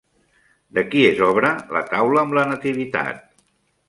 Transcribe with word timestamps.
De 0.77 0.83
qui 0.93 1.03
és 1.09 1.19
obra 1.27 1.51
la 1.77 1.81
taula 1.91 2.23
amb 2.23 2.33
la 2.39 2.47
Nativitat? 2.53 3.21